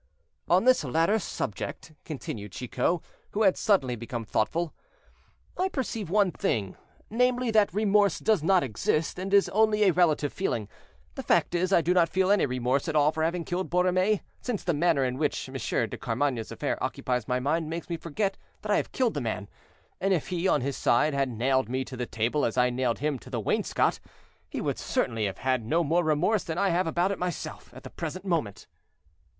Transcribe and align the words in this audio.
"On 0.49 0.63
this 0.63 0.83
latter 0.83 1.19
subject," 1.19 1.93
continued 2.05 2.53
Chicot, 2.53 3.01
who 3.33 3.43
had 3.43 3.55
suddenly 3.55 3.95
become 3.95 4.25
thoughtful, 4.25 4.73
"I 5.59 5.69
perceive 5.69 6.09
one 6.09 6.31
thing; 6.31 6.75
namely, 7.11 7.51
that 7.51 7.71
remorse 7.71 8.17
does 8.17 8.41
not 8.41 8.63
exist, 8.63 9.19
and 9.19 9.31
is 9.31 9.47
only 9.49 9.83
a 9.83 9.93
relative 9.93 10.33
feeling; 10.33 10.67
the 11.13 11.21
fact 11.21 11.53
is, 11.53 11.71
I 11.71 11.81
do 11.81 11.93
not 11.93 12.09
feel 12.09 12.31
any 12.31 12.47
remorse 12.47 12.87
at 12.87 12.95
all 12.95 13.11
for 13.11 13.21
having 13.21 13.43
killed 13.45 13.69
Borromée, 13.69 14.21
since 14.41 14.63
the 14.63 14.73
manner 14.73 15.05
in 15.05 15.19
which 15.19 15.47
Monsieur 15.51 15.85
de 15.85 15.99
Carmainges' 15.99 16.51
affair 16.51 16.83
occupies 16.83 17.27
my 17.27 17.39
mind 17.39 17.69
makes 17.69 17.87
me 17.87 17.95
forget 17.95 18.39
that 18.63 18.71
I 18.71 18.77
have 18.77 18.91
killed 18.91 19.13
the 19.13 19.21
man; 19.21 19.47
and 19.99 20.15
if 20.15 20.29
he, 20.29 20.47
on 20.47 20.61
his 20.61 20.75
side, 20.77 21.13
had 21.13 21.29
nailed 21.29 21.69
me 21.69 21.85
to 21.85 21.95
the 21.95 22.07
table 22.07 22.43
as 22.43 22.57
I 22.57 22.71
nailed 22.71 22.97
him 22.97 23.19
to 23.19 23.29
the 23.29 23.39
wainscot, 23.39 23.99
he 24.49 24.61
would 24.61 24.79
certainly 24.79 25.25
have 25.27 25.37
had 25.37 25.63
no 25.63 25.83
more 25.83 26.03
remorse 26.03 26.43
than 26.43 26.57
I 26.57 26.69
have 26.69 26.87
about 26.87 27.11
it 27.11 27.19
myself, 27.19 27.71
at 27.75 27.83
the 27.83 27.91
present 27.91 28.25
moment." 28.25 28.65